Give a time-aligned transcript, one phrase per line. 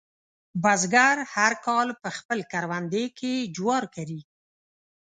[0.63, 4.19] بزګر هر کال په خپل کروندې کې جوار کري.